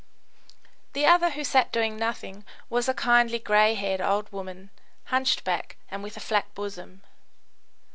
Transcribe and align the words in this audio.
The 0.93 1.05
other, 1.05 1.29
who 1.29 1.43
sat 1.43 1.71
doing 1.71 1.95
nothing, 1.95 2.43
was 2.71 2.89
a 2.89 2.93
kindly, 2.95 3.37
grey 3.37 3.75
haired 3.75 4.01
old 4.01 4.31
woman, 4.31 4.71
hunchbacked 5.11 5.75
and 5.91 6.01
with 6.01 6.17
a 6.17 6.19
flat 6.19 6.51
bosom. 6.55 7.03